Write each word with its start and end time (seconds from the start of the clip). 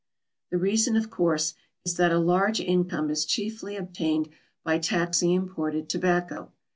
The 0.49 0.57
reason 0.57 0.95
of 0.95 1.11
course 1.11 1.53
is 1.85 1.95
that 1.97 2.11
a 2.11 2.17
large 2.17 2.59
income 2.59 3.11
is 3.11 3.23
cheaply 3.23 3.75
obtained 3.75 4.29
by 4.63 4.79
taxing 4.79 5.29
imported 5.33 5.89
tobacco. 5.89 6.51